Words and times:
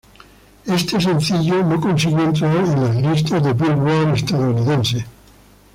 Este 0.65 0.99
sencillo 0.99 1.61
no 1.63 1.79
consiguió 1.79 2.23
entrar 2.23 2.57
a 2.57 2.75
las 2.75 2.95
listas 2.95 3.43
del 3.43 3.53
Billboard 3.53 4.15
estadounidense. 4.15 5.05